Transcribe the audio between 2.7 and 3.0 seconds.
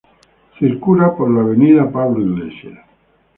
circular.